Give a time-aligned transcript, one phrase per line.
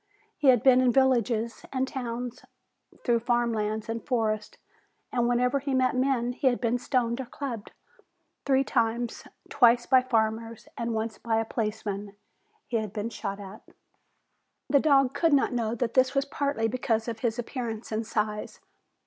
[0.35, 2.43] He had been in villages and towns,
[3.05, 4.57] through farm lands and forest,
[5.11, 7.71] and wherever he met men he had been stoned or clubbed.
[8.43, 12.15] Three times twice by farmers and once by a policeman
[12.65, 13.61] he had been shot at.
[14.67, 18.59] The dog could not know that this was partly because of his appearance and size.